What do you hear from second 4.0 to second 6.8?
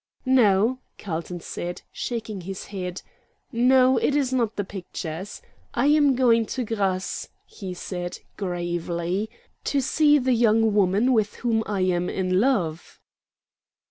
is not the pictures. I am going to